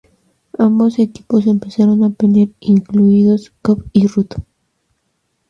[0.57, 4.33] Ambos equipos empezaron a pelear incluidos Cobb y Ruth.